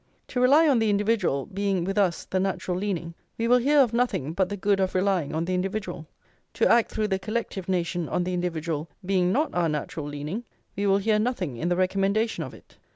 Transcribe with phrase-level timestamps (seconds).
[0.29, 3.93] To rely on the individual being, with us, the natural leaning, we will hear of
[3.93, 6.07] nothing but the good of relying on the individual;
[6.55, 10.43] to act through the collective nation on the individual being not our natural leaning,
[10.75, 12.79] we will hear nothing in recommendation of it.